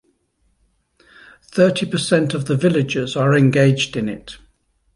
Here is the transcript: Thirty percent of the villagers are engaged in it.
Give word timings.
Thirty 1.43 1.85
percent 1.85 2.33
of 2.33 2.45
the 2.45 2.57
villagers 2.57 3.15
are 3.15 3.35
engaged 3.35 3.95
in 3.95 4.09
it. 4.09 4.39